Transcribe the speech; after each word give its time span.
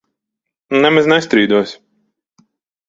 Nemaz 0.85 1.07
nestrīdos. 1.13 1.77